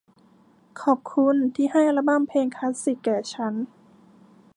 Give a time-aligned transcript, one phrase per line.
[0.81, 3.53] ขอบคุณที่ให้อัลบั้มเพลงคลาสสิคแก่ฉัน